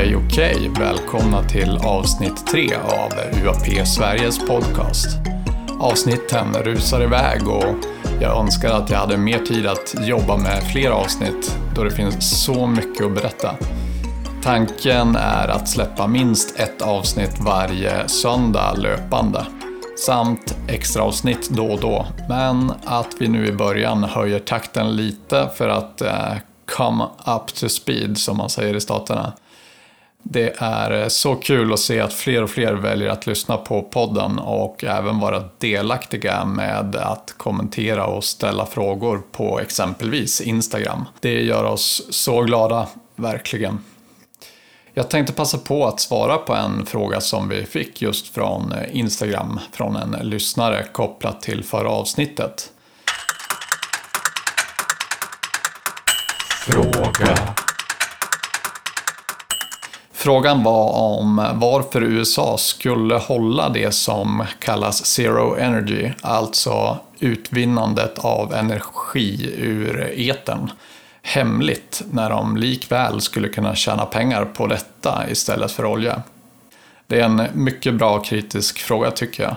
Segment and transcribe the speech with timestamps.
[0.00, 0.70] Okej, okej.
[0.78, 3.12] Välkomna till avsnitt tre av
[3.44, 5.06] UAP Sveriges podcast.
[5.80, 7.74] Avsnitten rusar iväg och
[8.20, 12.44] jag önskar att jag hade mer tid att jobba med fler avsnitt då det finns
[12.44, 13.54] så mycket att berätta.
[14.42, 19.46] Tanken är att släppa minst ett avsnitt varje söndag löpande
[20.06, 22.06] samt extra avsnitt då och då.
[22.28, 26.34] Men att vi nu i början höjer takten lite för att eh,
[26.76, 29.32] come up to speed som man säger i staterna.
[30.22, 33.82] Det är eh, så kul att se att fler och fler väljer att lyssna på
[33.82, 41.04] podden och även vara delaktiga med att kommentera och ställa frågor på exempelvis Instagram.
[41.20, 43.78] Det gör oss så glada, verkligen.
[44.94, 48.96] Jag tänkte passa på att svara på en fråga som vi fick just från eh,
[48.96, 52.70] Instagram från en lyssnare kopplat till förra avsnittet.
[56.66, 57.54] Fråga.
[60.22, 68.54] Frågan var om varför USA skulle hålla det som kallas zero energy, alltså utvinnandet av
[68.54, 70.70] energi ur etern,
[71.22, 76.22] hemligt när de likväl skulle kunna tjäna pengar på detta istället för olja.
[77.06, 79.56] Det är en mycket bra kritisk fråga tycker jag.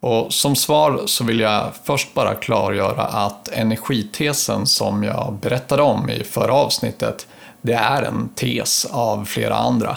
[0.00, 6.10] Och som svar så vill jag först bara klargöra att energitesen som jag berättade om
[6.10, 7.26] i förra avsnittet,
[7.62, 9.96] det är en tes av flera andra.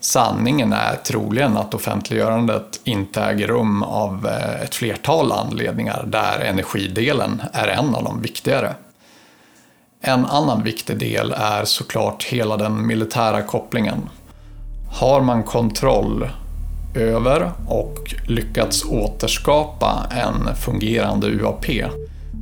[0.00, 7.42] Sanningen är troligen att offentliggörandet inte äger rum av eh, ett flertal anledningar där energidelen
[7.52, 8.74] är en av de viktigare.
[10.00, 14.08] En annan viktig del är såklart hela den militära kopplingen.
[15.00, 16.28] Har man kontroll
[16.94, 21.66] över och lyckats återskapa en fungerande UAP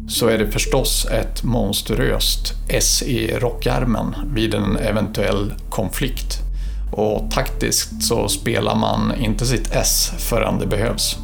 [0.08, 6.38] så är det förstås ett monstruöst S i rockärmen vid en eventuell konflikt.
[6.92, 11.16] Och taktiskt så spelar man inte sitt S förrän det behövs.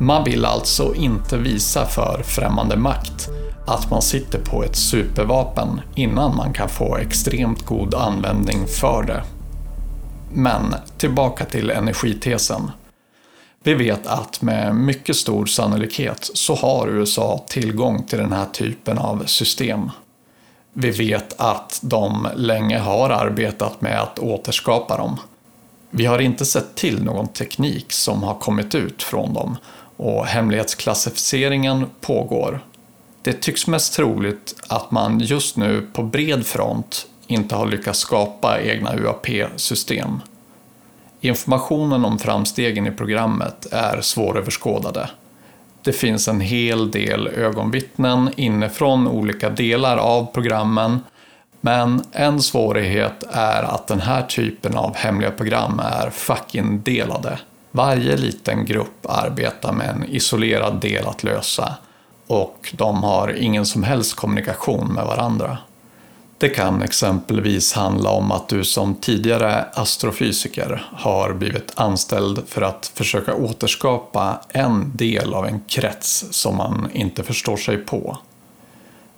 [0.00, 3.28] Man vill alltså inte visa för främmande makt
[3.66, 9.22] att man sitter på ett supervapen innan man kan få extremt god användning för det.
[10.32, 12.70] Men tillbaka till energitesen.
[13.68, 18.98] Vi vet att med mycket stor sannolikhet så har USA tillgång till den här typen
[18.98, 19.90] av system.
[20.72, 25.16] Vi vet att de länge har arbetat med att återskapa dem.
[25.90, 29.56] Vi har inte sett till någon teknik som har kommit ut från dem
[29.96, 32.60] och hemlighetsklassificeringen pågår.
[33.22, 38.60] Det tycks mest troligt att man just nu på bred front inte har lyckats skapa
[38.60, 40.20] egna UAP-system.
[41.20, 45.10] Informationen om framstegen i programmet är svåröverskådade.
[45.82, 51.00] Det finns en hel del ögonvittnen inifrån olika delar av programmen
[51.60, 57.38] men en svårighet är att den här typen av hemliga program är fucking delade.
[57.70, 61.74] Varje liten grupp arbetar med en isolerad del att lösa
[62.26, 65.58] och de har ingen som helst kommunikation med varandra.
[66.40, 72.92] Det kan exempelvis handla om att du som tidigare astrofysiker har blivit anställd för att
[72.94, 78.18] försöka återskapa en del av en krets som man inte förstår sig på.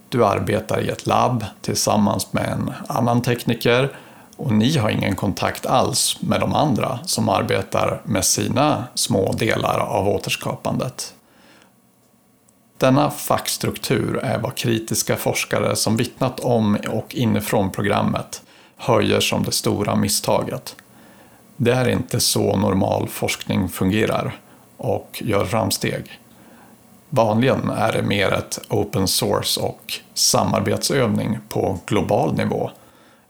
[0.09, 3.97] Du arbetar i ett labb tillsammans med en annan tekniker
[4.37, 9.79] och ni har ingen kontakt alls med de andra som arbetar med sina små delar
[9.79, 11.15] av återskapandet.
[12.81, 18.43] Denna fackstruktur är vad kritiska forskare som vittnat om och inifrån programmet
[18.77, 20.77] höjer som det stora misstaget.
[21.57, 24.41] Det är inte så normal forskning fungerar
[24.77, 26.21] och gör framsteg.
[27.09, 32.71] Vanligen är det mer ett open source och samarbetsövning på global nivå.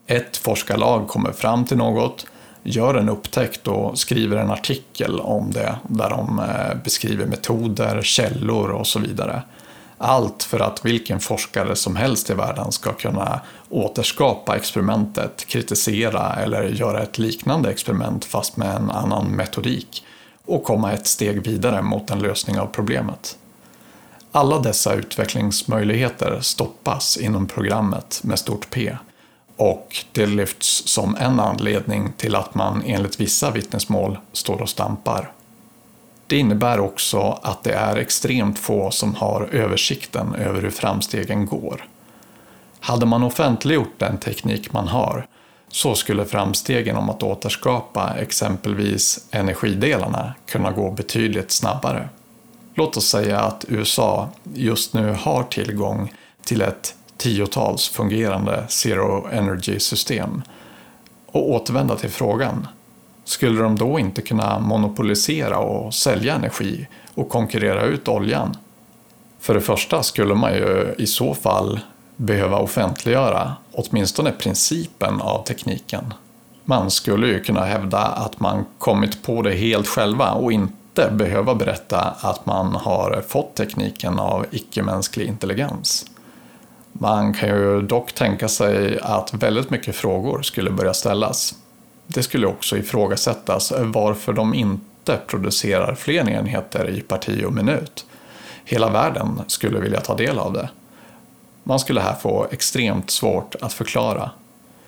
[0.06, 2.26] Ett forskarlag kommer fram till något,
[2.62, 8.70] gör en upptäckt och skriver en artikel om det där de eh, beskriver metoder, källor
[8.70, 9.42] och så vidare.
[9.98, 16.62] Allt för att vilken forskare som helst i världen ska kunna återskapa experimentet, kritisera eller
[16.62, 20.04] göra ett liknande experiment fast med en annan metodik
[20.44, 23.36] och komma ett steg vidare mot en lösning av problemet.
[24.32, 28.96] Alla dessa utvecklingsmöjligheter stoppas inom programmet med stort P
[29.60, 35.32] och det lyfts som en anledning till att man enligt vissa vittnesmål står och stampar.
[36.26, 41.84] Det innebär också att det är extremt få som har översikten över hur framstegen går.
[42.80, 45.26] Hade man offentliggjort den teknik man har
[45.68, 52.08] så skulle framstegen om att återskapa exempelvis energidelarna kunna gå betydligt snabbare.
[52.74, 56.12] Låt oss säga att USA just nu har tillgång
[56.44, 60.42] till ett tiotals fungerande zero energy system
[61.26, 62.68] Och återvända till frågan.
[63.24, 68.56] Skulle de då inte kunna monopolisera och sälja energi och konkurrera ut oljan?
[69.40, 71.80] För det första skulle man ju i så fall
[72.16, 76.14] behöva offentliggöra åtminstone principen av tekniken.
[76.64, 81.54] Man skulle ju kunna hävda att man kommit på det helt själva och inte behöva
[81.54, 86.09] berätta att man har fått tekniken av icke-mänsklig intelligens.
[86.92, 91.54] Man kan ju dock tänka sig att väldigt mycket frågor skulle börja ställas.
[92.06, 98.06] Det skulle också ifrågasättas varför de inte producerar fler enheter i parti och minut.
[98.64, 100.68] Hela världen skulle vilja ta del av det.
[101.62, 104.30] Man skulle här få extremt svårt att förklara.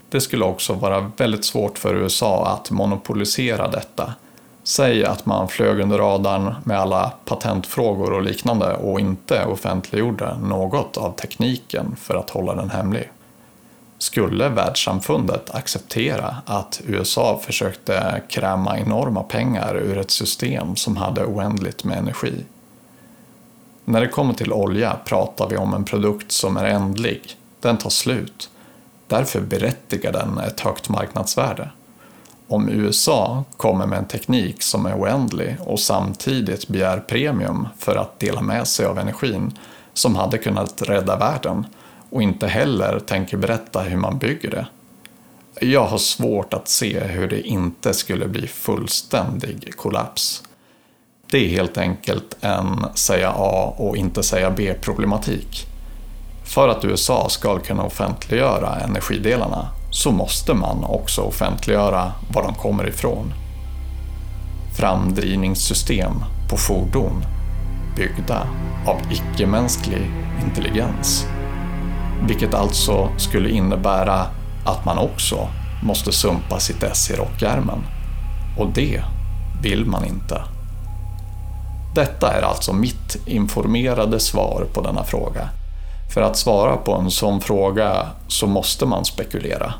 [0.09, 4.15] Det skulle också vara väldigt svårt för USA att monopolisera detta.
[4.65, 10.97] Säg att man flög under radarn med alla patentfrågor och liknande och inte offentliggjorde något
[10.97, 13.11] av tekniken för att hålla den hemlig.
[13.99, 21.85] Skulle världssamfundet acceptera att USA försökte kräma enorma pengar ur ett system som hade oändligt
[21.85, 22.45] med energi?
[23.85, 27.37] När det kommer till olja pratar vi om en produkt som är ändlig.
[27.61, 28.51] Den tar slut.
[29.07, 31.71] Därför berättigar den ett högt marknadsvärde.
[32.53, 38.21] Om USA kommer med en teknik som är oändlig och samtidigt begär premium för att
[38.21, 39.59] dela med sig av energin
[39.93, 41.67] som hade kunnat rädda världen
[42.11, 44.67] och inte heller tänker berätta hur man bygger det.
[45.67, 50.43] Jag har svårt att se hur det inte skulle bli fullständig kollaps.
[51.31, 55.67] Det är helt enkelt en säga A och inte säga B problematik.
[56.55, 62.89] För att USA ska kunna offentliggöra energidelarna så måste man också offentliggöra var de kommer
[62.89, 63.35] ifrån.
[64.77, 66.13] Framdrivningssystem
[66.51, 67.25] på fordon
[67.97, 68.47] byggda
[68.87, 70.11] av icke-mänsklig
[70.45, 71.27] intelligens.
[72.27, 74.27] Vilket alltså skulle innebära
[74.65, 75.49] att man också
[75.83, 77.79] måste sumpa sitt S i rockärmen.
[78.59, 79.03] Och det
[79.63, 80.43] vill man inte.
[81.95, 85.49] Detta är alltså mitt informerade svar på denna fråga.
[86.13, 89.75] För att svara på en sån fråga så måste man spekulera.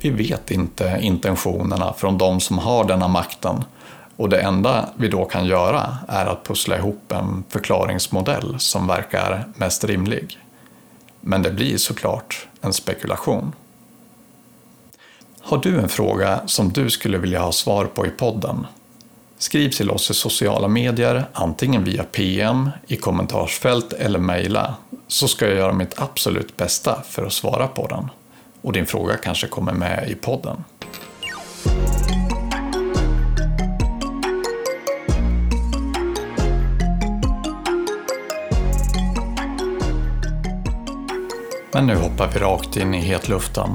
[0.00, 3.64] Vi vet inte intentionerna från de som har denna makten
[4.16, 9.44] och det enda vi då kan göra är att pussla ihop en förklaringsmodell som verkar
[9.54, 10.38] mest rimlig.
[11.20, 13.52] Men det blir såklart en spekulation.
[15.40, 18.66] Har du en fråga som du skulle vilja ha svar på i podden
[19.40, 24.74] Skriv till oss i sociala medier, antingen via PM, i kommentarsfält eller mejla,
[25.08, 28.10] så ska jag göra mitt absolut bästa för att svara på den.
[28.62, 30.64] Och din fråga kanske kommer med i podden.
[41.72, 43.70] Men nu hoppar vi rakt in i hetluften.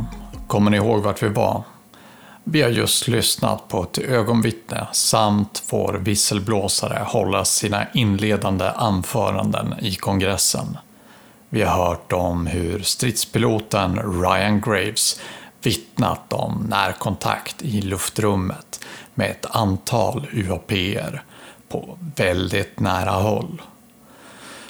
[0.48, 1.64] Kommer ni ihåg vart vi var?
[2.48, 9.96] Vi har just lyssnat på ett ögonvittne samt vår visselblåsare hålla sina inledande anföranden i
[9.96, 10.78] kongressen.
[11.50, 15.20] Vi har hört om hur stridspiloten Ryan Graves
[15.62, 21.24] vittnat om närkontakt i luftrummet med ett antal UAPer
[21.70, 23.62] på väldigt nära håll.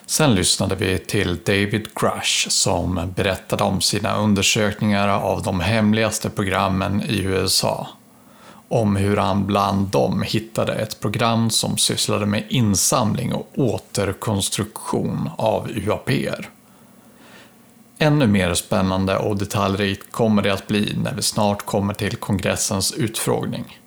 [0.07, 7.01] Sen lyssnade vi till David Grush som berättade om sina undersökningar av de hemligaste programmen
[7.01, 7.87] i USA.
[8.67, 15.69] Om hur han bland dem hittade ett program som sysslade med insamling och återkonstruktion av
[15.69, 16.49] UAPer.
[17.97, 22.91] Ännu mer spännande och detaljrikt kommer det att bli när vi snart kommer till kongressens
[22.91, 23.79] utfrågning.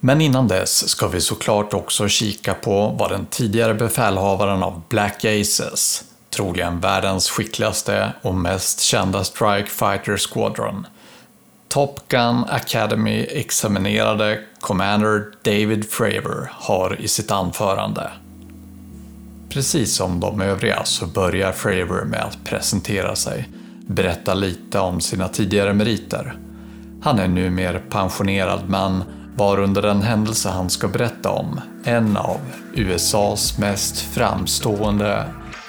[0.00, 5.24] Men innan dess ska vi såklart också kika på vad den tidigare befälhavaren av Black
[5.24, 10.86] Aces, troligen världens skickligaste och mest kända Strike Fighter Squadron,
[11.68, 18.10] Top Gun Academy examinerade Commander David Fravor har i sitt anförande.
[19.48, 23.48] Precis som de övriga så börjar Fravor med att presentera sig,
[23.86, 26.34] berätta lite om sina tidigare meriter.
[27.02, 29.02] Han är numera pensionerad men
[29.40, 32.40] var under den händelse han ska berätta om en av
[32.74, 35.24] USAs mest framstående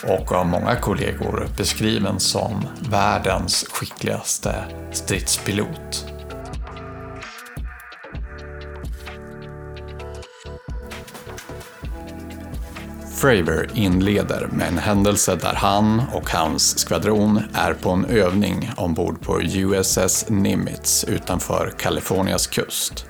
[0.07, 4.55] och av många kollegor beskriven som världens skickligaste
[4.91, 6.05] stridspilot.
[13.15, 19.21] Fravor inleder med en händelse där han och hans skvadron är på en övning ombord
[19.21, 23.05] på USS Nimitz utanför Kalifornias kust.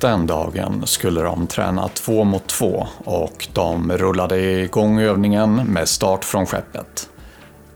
[0.00, 6.24] Den dagen skulle de träna två mot två och de rullade igång övningen med start
[6.24, 7.10] från skeppet.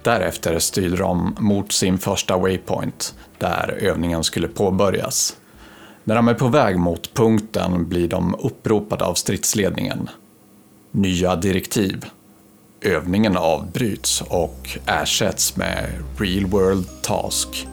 [0.03, 5.37] Därefter styrde de mot sin första waypoint, där övningen skulle påbörjas.
[6.05, 10.09] När de är på väg mot punkten blir de uppropade av stridsledningen.
[10.91, 12.05] Nya direktiv.
[12.81, 17.67] Övningen avbryts och ersätts med Real World Task.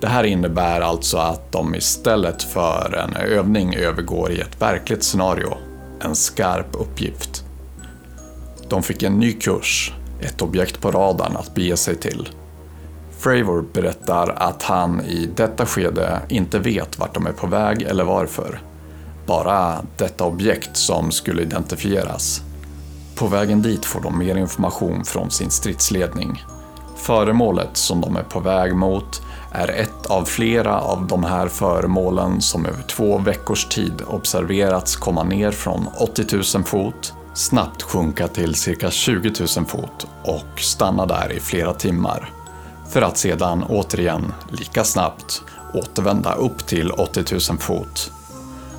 [0.00, 5.56] Det här innebär alltså att de istället för en övning övergår i ett verkligt scenario,
[6.00, 7.44] en skarp uppgift.
[8.68, 12.28] De fick en ny kurs, ett objekt på radarn att bege sig till.
[13.18, 18.04] Fravor berättar att han i detta skede inte vet vart de är på väg eller
[18.04, 18.60] varför.
[19.26, 22.42] Bara detta objekt som skulle identifieras.
[23.14, 26.44] På vägen dit får de mer information från sin stridsledning.
[26.96, 32.40] Föremålet som de är på väg mot är ett av flera av de här föremålen
[32.40, 38.54] som över två veckors tid observerats komma ner från 80 000 fot, snabbt sjunka till
[38.54, 42.30] cirka 20 000 fot och stanna där i flera timmar.
[42.88, 45.42] För att sedan återigen, lika snabbt,
[45.74, 48.12] återvända upp till 80 000 fot.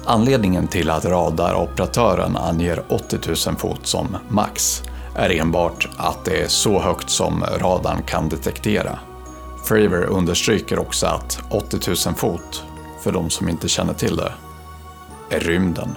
[0.06, 4.84] Anledningen till att radaroperatören anger 80 000 fot som max
[5.16, 9.00] är enbart att det är så högt som radarn kan detektera.
[9.64, 12.64] Fravor understryker också att 80 000 fot,
[13.04, 14.34] för de som inte känner till det,
[15.32, 15.96] är rymden.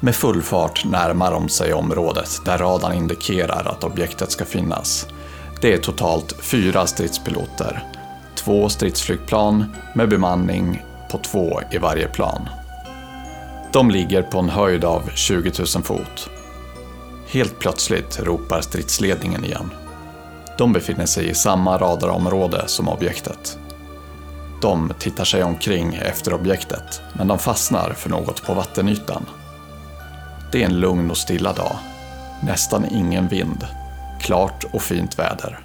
[0.00, 5.06] Med full fart närmar de sig området där radarn indikerar att objektet ska finnas.
[5.60, 7.84] Det är totalt fyra stridspiloter,
[8.34, 12.48] två stridsflygplan med bemanning på två i varje plan.
[13.72, 16.30] De ligger på en höjd av 20 000 fot.
[17.28, 19.70] Helt plötsligt ropar stridsledningen igen.
[20.58, 23.58] De befinner sig i samma radarområde som objektet.
[24.62, 29.26] De tittar sig omkring efter objektet, men de fastnar för något på vattenytan.
[30.52, 31.76] Det är en lugn och stilla dag.
[32.42, 33.66] Nästan ingen vind.
[34.20, 35.58] Klart och fint väder.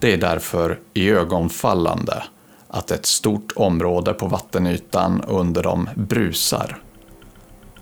[0.00, 2.22] Det är därför iögonfallande
[2.68, 6.78] att ett stort område på vattenytan under dem brusar.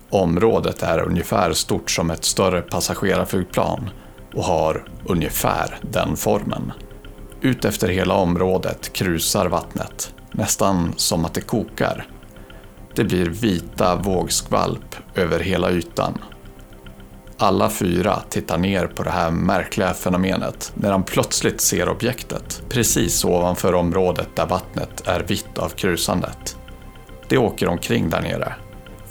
[0.09, 3.89] Området är ungefär stort som ett större passagerarflygplan
[4.37, 6.71] och har ungefär den formen.
[7.41, 12.07] Utefter hela området krusar vattnet, nästan som att det kokar.
[12.95, 16.17] Det blir vita vågskvalp över hela ytan.
[17.37, 23.25] Alla fyra tittar ner på det här märkliga fenomenet när de plötsligt ser objektet precis
[23.25, 26.57] ovanför området där vattnet är vitt av krusandet.
[27.27, 28.55] Det åker omkring där nere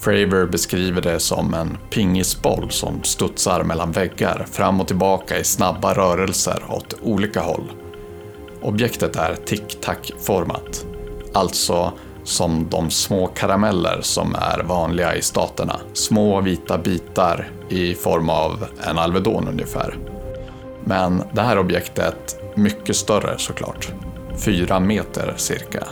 [0.07, 5.95] Fravor beskriver det som en pingisboll som studsar mellan väggar fram och tillbaka i snabba
[5.95, 7.73] rörelser åt olika håll.
[8.63, 10.87] Objektet är tic-tac-format,
[11.35, 11.93] alltså
[12.25, 15.77] som de små karameller som är vanliga i staterna.
[15.93, 19.99] Små vita bitar i form av en Alvedon ungefär.
[20.85, 23.93] Men det här objektet mycket större såklart.
[24.45, 25.87] Fyra meter cirka.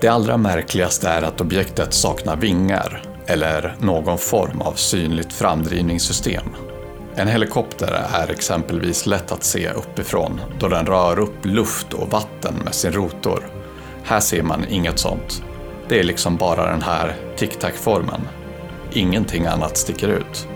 [0.00, 6.44] Det allra märkligaste är att objektet saknar vingar eller någon form av synligt framdrivningssystem.
[7.14, 12.54] En helikopter är exempelvis lätt att se uppifrån då den rör upp luft och vatten
[12.64, 13.46] med sin rotor.
[14.04, 15.42] Här ser man inget sånt.
[15.88, 18.20] Det är liksom bara den här tic-tac-formen.
[18.92, 20.48] Ingenting annat sticker ut.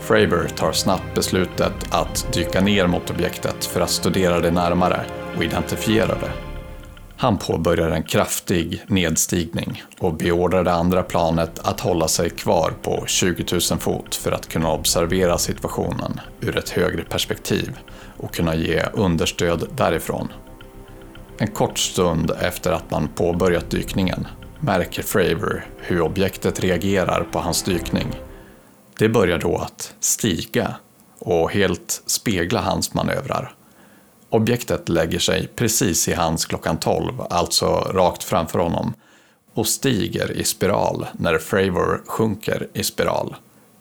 [0.00, 5.00] Fravor tar snabbt beslutet att dyka ner mot objektet för att studera det närmare
[5.36, 6.53] och identifiera det.
[7.16, 13.04] Han påbörjar en kraftig nedstigning och beordrar det andra planet att hålla sig kvar på
[13.06, 17.78] 20 000 fot för att kunna observera situationen ur ett högre perspektiv
[18.16, 20.32] och kunna ge understöd därifrån.
[21.38, 24.26] En kort stund efter att man påbörjat dykningen
[24.60, 28.06] märker Fravor hur objektet reagerar på hans dykning.
[28.98, 30.74] Det börjar då att stiga
[31.18, 33.54] och helt spegla hans manövrar
[34.34, 38.94] Objektet lägger sig precis i hans klockan 12, alltså rakt framför honom,
[39.52, 43.36] och stiger i spiral när Fravor sjunker i spiral.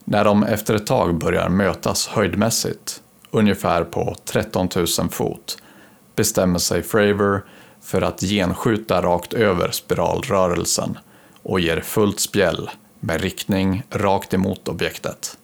[0.05, 5.57] När de efter ett tag börjar mötas höjdmässigt, ungefär på 13 000 fot,
[6.15, 7.45] bestämmer sig Fravor
[7.81, 10.97] för att genskjuta rakt över spiralrörelsen
[11.43, 12.69] och ger fullt spjäll
[12.99, 15.37] med riktning rakt emot objektet.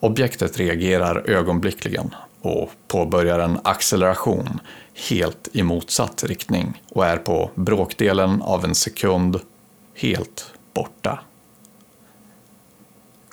[0.00, 4.60] Objektet reagerar ögonblickligen och påbörjar en acceleration
[5.08, 9.40] helt i motsatt riktning och är på bråkdelen av en sekund
[9.94, 11.20] helt borta.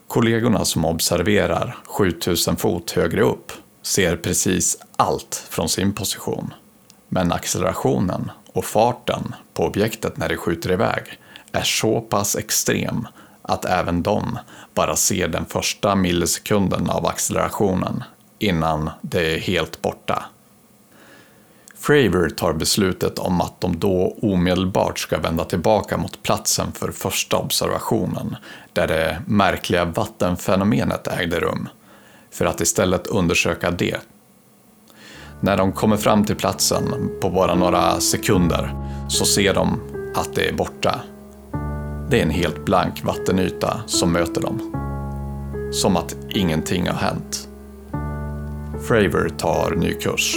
[0.07, 3.51] Kollegorna som observerar 7000 fot högre upp
[3.81, 6.53] ser precis allt från sin position.
[7.07, 11.03] Men accelerationen och farten på objektet när det skjuter iväg
[11.51, 13.07] är så pass extrem
[13.41, 14.37] att även de
[14.73, 18.03] bara ser den första millisekunden av accelerationen
[18.39, 20.25] innan det är helt borta.
[21.75, 27.37] Fravor tar beslutet om att de då omedelbart ska vända tillbaka mot platsen för första
[27.37, 28.35] observationen,
[28.73, 31.69] där det märkliga vattenfenomenet ägde rum,
[32.31, 33.97] för att istället undersöka det.
[35.41, 38.75] När de kommer fram till platsen på bara några sekunder
[39.09, 39.81] så ser de
[40.15, 40.99] att det är borta.
[42.09, 44.75] Det är en helt blank vattenyta som möter dem.
[45.73, 47.48] Som att ingenting har hänt.
[48.87, 50.35] Fravor tar ny kurs.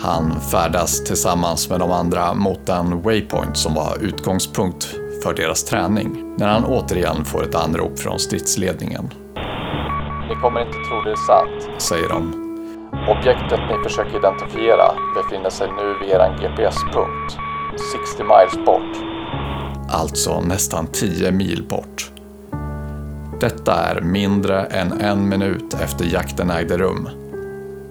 [0.00, 4.84] Han färdas tillsammans med de andra mot den waypoint som var utgångspunkt
[5.22, 9.10] för deras träning när han återigen får ett anrop från stridsledningen.
[10.28, 12.48] Ni kommer inte tro det är sant, säger de.
[13.08, 17.38] Objektet ni försöker identifiera befinner sig nu vid er GPS-punkt,
[18.08, 18.96] 60 miles bort.
[19.90, 22.10] Alltså nästan 10 mil bort.
[23.40, 27.08] Detta är mindre än en minut efter jakten ägde rum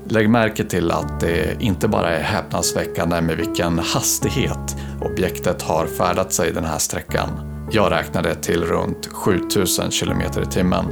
[0.10, 6.34] Lägg märke till att det inte bara är häpnadsväckande med vilken hastighet objektet har färdat
[6.34, 7.30] sig den här sträckan.
[7.72, 10.86] Jag räknade till runt 7000 km i timmen.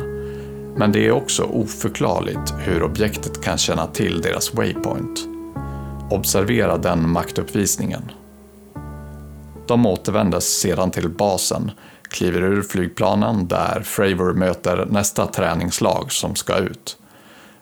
[0.78, 5.20] Men det är också oförklarligt hur objektet kan känna till deras waypoint.
[6.12, 8.12] Observera den maktuppvisningen.
[9.68, 11.72] De återvändes sedan till basen,
[12.10, 16.98] kliver ur flygplanen där Fravor möter nästa träningslag som ska ut.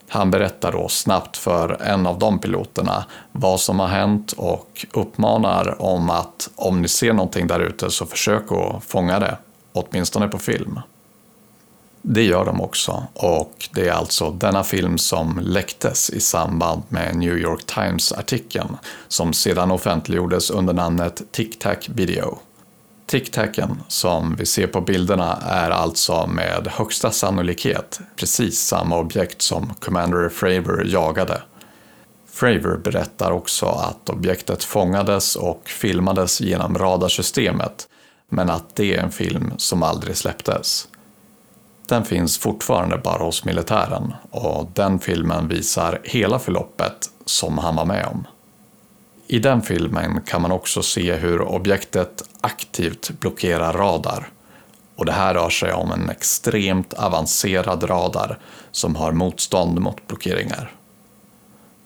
[0.09, 5.81] Han berättar då snabbt för en av de piloterna vad som har hänt och uppmanar
[5.81, 9.37] om att om ni ser någonting där ute så försök att fånga det,
[9.73, 10.79] åtminstone på film.
[12.01, 17.15] Det gör de också och det är alltså denna film som läcktes i samband med
[17.15, 22.39] New York Times-artikeln som sedan offentliggjordes under namnet Tic Tac Video.
[23.13, 29.73] Tic-tacen som vi ser på bilderna är alltså med högsta sannolikhet precis samma objekt som
[29.73, 31.41] Commander Fravor jagade.
[32.31, 37.87] Fravor berättar också att objektet fångades och filmades genom radarsystemet
[38.29, 40.87] men att det är en film som aldrig släpptes.
[41.87, 47.85] Den finns fortfarande bara hos militären och den filmen visar hela förloppet som han var
[47.85, 48.27] med om.
[49.33, 54.29] I den filmen kan man också se hur objektet aktivt blockerar radar.
[54.95, 58.39] Och det här rör sig om en extremt avancerad radar
[58.71, 60.71] som har motstånd mot blockeringar.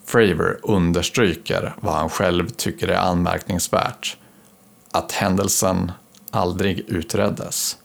[0.05, 4.17] Fravor understryker vad han själv tycker är anmärkningsvärt.
[4.91, 5.91] Att händelsen
[6.31, 7.77] aldrig utreddes.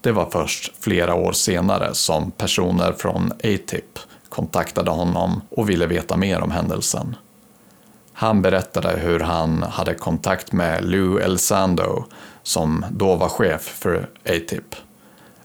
[0.00, 6.16] Det var först flera år senare som personer från ATIP kontaktade honom och ville veta
[6.16, 7.16] mer om händelsen.
[8.20, 12.04] Han berättade hur han hade kontakt med Lou Elsando
[12.42, 14.74] som då var chef för ATIP.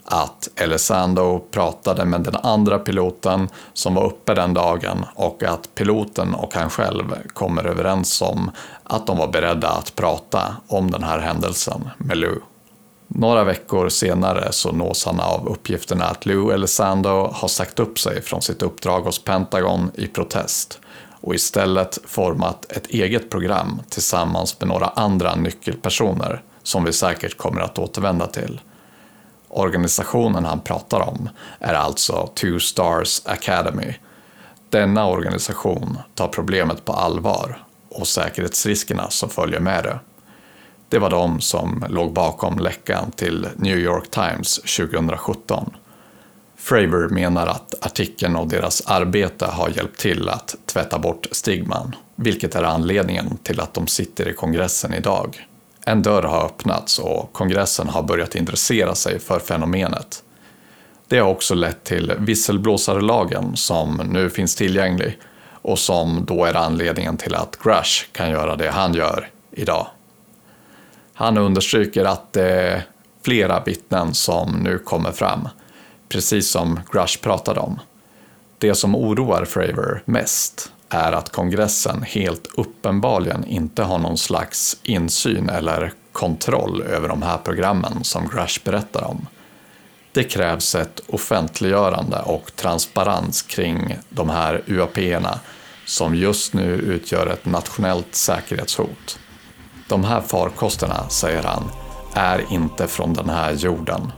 [0.04, 6.34] Att Elsando pratade med den andra piloten som var uppe den dagen och att piloten
[6.34, 8.52] och han själv kommer överens om
[8.84, 12.40] att de var beredda att prata om den här händelsen med Lou.
[13.08, 18.22] Några veckor senare så nås han av uppgifterna att Lou Elsando har sagt upp sig
[18.22, 20.80] från sitt uppdrag hos Pentagon i protest
[21.26, 27.62] och istället format ett eget program tillsammans med några andra nyckelpersoner som vi säkert kommer
[27.62, 28.62] att återvända till.
[29.48, 33.94] Organisationen han pratar om är alltså Two Stars Academy.
[34.70, 40.00] Denna organisation tar problemet på allvar och säkerhetsriskerna som följer med det.
[40.90, 45.74] Det var de som låg bakom läckan till New York Times 2017
[46.58, 52.56] Fravor menar att artikeln och deras arbete har hjälpt till att tvätta bort stigman, vilket
[52.56, 55.48] är anledningen till att de sitter i kongressen idag.
[55.86, 60.24] En dörr har öppnats och kongressen har börjat intressera sig för fenomenet.
[61.08, 65.20] Det har också lett till visselblåsarlagen som nu finns tillgänglig
[65.52, 69.88] och som då är anledningen till att Grush kan göra det han gör idag.
[71.14, 72.84] Han understryker att det är
[73.22, 75.48] flera vittnen som nu kommer fram
[76.16, 77.80] precis som Grush pratade om.
[78.58, 85.50] Det som oroar Fravor mest är att kongressen helt uppenbarligen inte har någon slags insyn
[85.50, 89.28] eller kontroll över de här programmen som Grush berättar om.
[90.12, 95.40] Det krävs ett offentliggörande och transparens kring de här UAP-erna
[95.86, 99.20] som just nu utgör ett nationellt säkerhetshot.
[99.88, 101.72] De här farkosterna, säger han,
[102.14, 104.12] är inte från den här jorden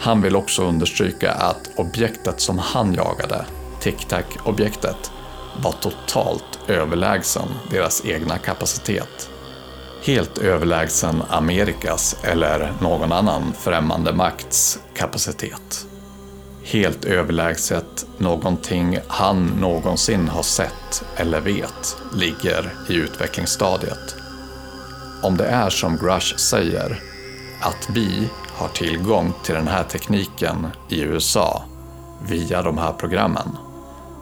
[0.00, 3.44] han vill också understryka att objektet som han jagade,
[3.80, 5.10] Tic-Tac-objektet,
[5.62, 9.30] var totalt överlägsen deras egna kapacitet.
[10.04, 15.86] Helt överlägsen Amerikas eller någon annan främmande makts kapacitet.
[16.64, 24.16] helt överlägset någonting han någonsin har sett eller vet ligger i utvecklingsstadiet.
[25.22, 27.00] Om det är som Grush säger,
[27.60, 28.28] att vi
[28.60, 31.62] har tillgång till den här tekniken i USA
[32.28, 33.56] via de här programmen,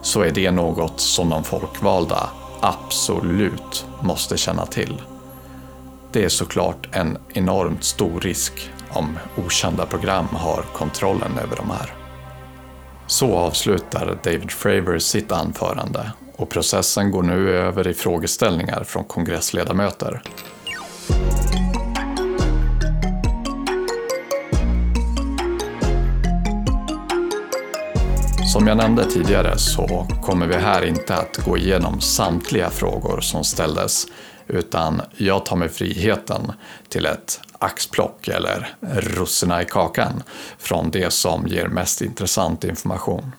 [0.01, 2.29] så är det något som de folkvalda
[2.61, 5.01] absolut måste känna till.
[6.11, 11.93] Det är såklart en enormt stor risk om okända program har kontrollen över de här.
[13.07, 20.21] Så avslutar David Fravor sitt anförande och processen går nu över i frågeställningar från kongressledamöter.
[28.53, 33.43] Som jag nämnde tidigare så kommer vi här inte att gå igenom samtliga frågor som
[33.43, 34.07] ställdes
[34.47, 36.51] utan jag tar mig friheten
[36.87, 40.23] till ett axplock eller russina i kakan
[40.57, 43.31] från det som ger mest intressant information.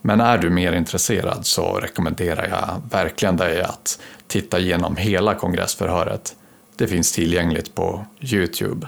[0.00, 6.34] Men är du mer intresserad så rekommenderar jag verkligen dig att titta igenom hela kongressförhöret.
[6.76, 8.86] Det finns tillgängligt på Youtube.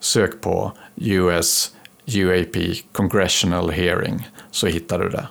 [0.00, 1.70] Sök på US
[2.06, 2.56] UAP
[2.92, 5.28] Congressional Hearing så hittar du det.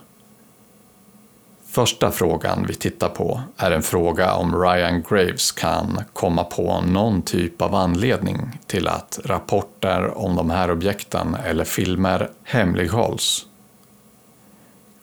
[1.73, 7.21] Första frågan vi tittar på är en fråga om Ryan Graves kan komma på någon
[7.21, 13.45] typ av anledning till att rapporter om de här objekten eller filmer hemlighålls.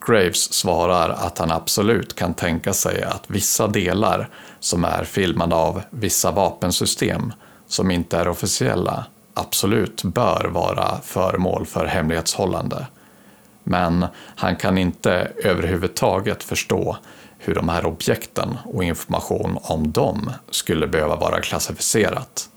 [0.06, 4.28] Graves svarar att han absolut kan tänka sig att vissa delar
[4.60, 7.32] som är filmade av vissa vapensystem
[7.66, 9.06] som inte är officiella
[9.40, 12.86] absolut bör vara föremål för hemlighetshållande
[13.64, 16.96] men han kan inte överhuvudtaget förstå
[17.38, 22.48] hur de här objekten och information om dem skulle behöva vara klassificerat.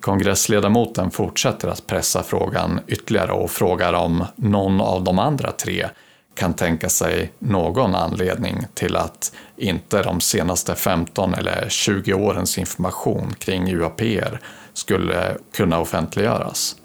[0.00, 5.88] Kongressledamoten fortsätter att pressa frågan ytterligare och frågar om någon av de andra tre
[6.34, 13.34] kan tänka sig någon anledning till att inte de senaste 15 eller 20 årens information
[13.38, 14.40] kring UAPR
[14.72, 16.76] skulle kunna offentliggöras.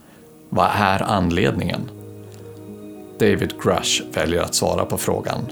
[0.50, 1.82] Vad är anledningen?
[3.20, 5.46] David Grush väljer att svara på frågan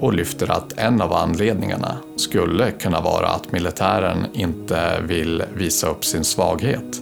[0.00, 6.04] och lyfter att en av anledningarna skulle kunna vara att militären inte vill visa upp
[6.04, 7.00] sin svaghet.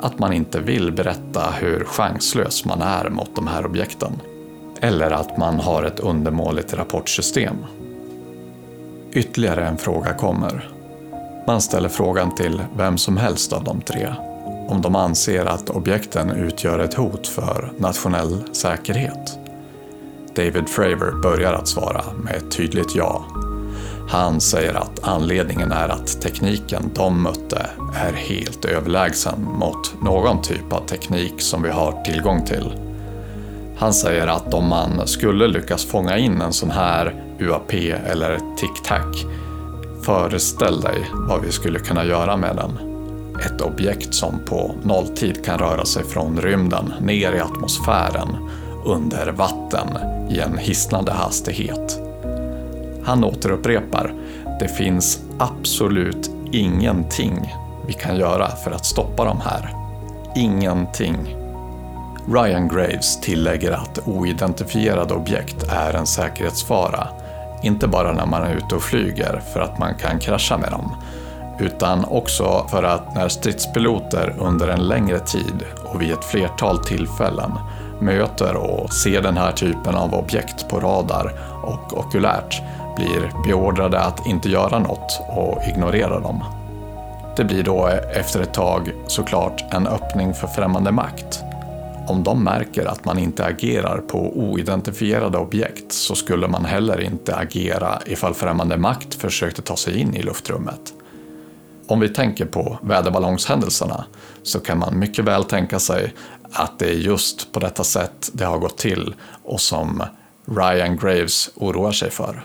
[0.00, 4.12] Att man inte vill berätta hur chanslös man är mot de här objekten.
[4.80, 7.56] Eller att man har ett undermåligt rapportsystem.
[9.12, 10.77] Ytterligare en fråga kommer.
[11.48, 14.14] Man ställer frågan till vem som helst av de tre
[14.68, 19.38] om de anser att objekten utgör ett hot för nationell säkerhet.
[20.36, 23.24] David Fravor börjar att svara med ett tydligt ja.
[24.08, 30.72] Han säger att anledningen är att tekniken de mötte är helt överlägsen mot någon typ
[30.72, 32.72] av teknik som vi har tillgång till.
[33.78, 37.74] Han säger att om man skulle lyckas fånga in en sån här UAP
[38.06, 39.26] eller tic-tac,
[40.08, 42.78] föreställ dig vad vi skulle kunna göra med den
[43.46, 48.28] ett objekt som på nolltid kan röra sig från rymden ner i atmosfären
[48.84, 49.88] under vatten
[50.30, 52.00] i en hisnande hastighet.
[53.04, 54.14] Han återupprepar,
[54.60, 57.54] det finns absolut ingenting
[57.86, 59.74] vi kan göra för att stoppa de här.
[60.36, 61.36] Ingenting.
[62.32, 67.08] Ryan Graves tillägger att oidentifierade objekt är en säkerhetsfara,
[67.62, 70.94] inte bara när man är ute och flyger för att man kan krascha med dem,
[71.58, 77.52] utan också för att när stridspiloter under en längre tid och vid ett flertal tillfällen
[78.00, 82.62] möter och ser den här typen av objekt på radar och okulärt
[82.96, 86.44] blir beordrade att inte göra något och ignorera dem.
[87.36, 91.44] Det blir då efter ett tag såklart en öppning för främmande makt.
[92.08, 97.36] Om de märker att man inte agerar på oidentifierade objekt så skulle man heller inte
[97.36, 100.94] agera ifall främmande makt försökte ta sig in i luftrummet.
[101.86, 104.04] Om vi tänker på väderballongshändelserna
[104.42, 106.14] så kan man mycket väl tänka sig
[106.52, 110.02] att det är just på detta sätt det har gått till och som
[110.44, 112.44] Ryan Graves oroar sig för.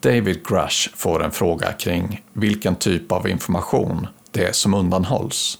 [0.00, 5.58] David Grush får en fråga kring vilken typ av information det är som undanhålls.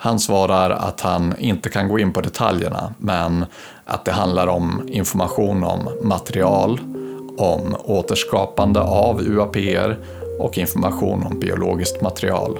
[0.00, 3.46] Han svarar att han inte kan gå in på detaljerna men
[3.84, 6.80] att det handlar om information om material,
[7.38, 9.96] om återskapande av UAPR
[10.38, 12.58] och information om biologiskt material.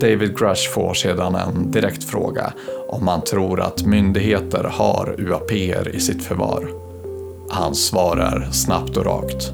[0.00, 2.52] David Grush får sedan en direkt fråga
[2.88, 6.68] om han tror att myndigheter har UAPR i sitt förvar.
[7.50, 9.52] Hans svar är snabbt och rakt.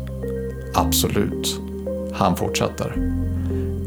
[0.74, 1.60] Absolut.
[2.12, 2.96] Han fortsätter.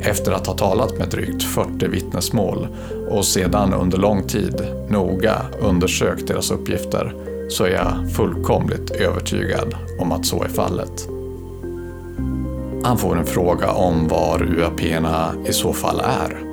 [0.06, 2.68] Efter att ha talat med drygt 40 vittnesmål
[3.10, 7.16] och sedan under lång tid noga undersökt deras uppgifter
[7.50, 11.08] så är jag fullkomligt övertygad om att så är fallet.
[12.84, 16.44] Han får en fråga om var UAP-erna i så fall är.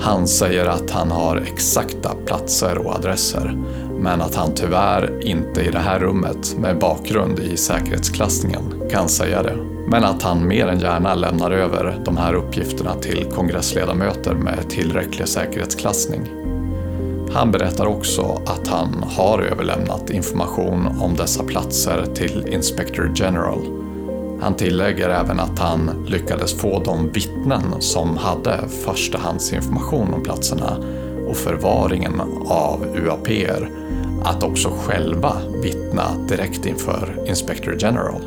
[0.00, 3.58] Han säger att han har exakta platser och adresser
[4.00, 9.42] men att han tyvärr inte i det här rummet med bakgrund i säkerhetsklassningen kan säga
[9.42, 9.77] det.
[9.90, 15.28] Men att han mer än gärna lämnar över de här uppgifterna till kongressledamöter med tillräcklig
[15.28, 16.22] säkerhetsklassning.
[17.32, 23.58] Han berättar också att han har överlämnat information om dessa platser till Inspector General.
[24.40, 30.76] Han tillägger även att han lyckades få de vittnen som hade förstahandsinformation om platserna
[31.28, 33.70] och förvaringen av UAPer
[34.24, 38.20] att också själva vittna direkt inför Inspector General.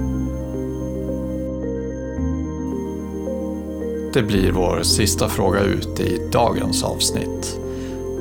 [4.13, 7.59] Det blir vår sista fråga ut i dagens avsnitt.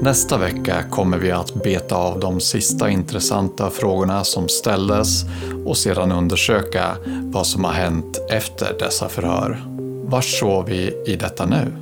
[0.02, 5.24] Nästa vecka kommer vi att beta av de sista intressanta frågorna som ställdes
[5.64, 9.64] och sedan undersöka vad som har hänt efter dessa förhör.
[10.04, 11.72] Var sov vi i detta nu?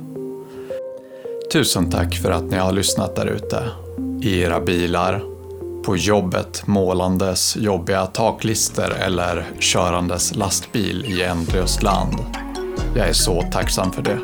[1.53, 3.63] Tusen tack för att ni har lyssnat där ute.
[4.21, 5.23] I era bilar,
[5.85, 12.15] på jobbet målandes jobbiga taklister eller körandes lastbil i ändlöst land.
[12.95, 14.19] Jag är så tacksam för det.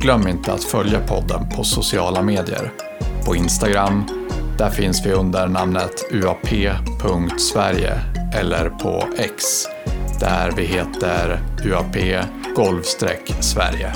[0.00, 2.72] Glöm inte att följa podden på sociala medier.
[3.26, 4.04] På Instagram,
[4.58, 7.92] där finns vi under namnet uap.sverige
[8.34, 9.44] eller på X,
[10.20, 11.40] där vi heter
[12.56, 13.92] uap-sverige.